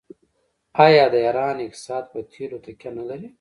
آیا 0.85 1.05
د 1.13 1.15
ایران 1.25 1.55
اقتصاد 1.67 2.03
په 2.11 2.19
تیلو 2.31 2.57
تکیه 2.65 2.89
نلري؟ 2.97 3.27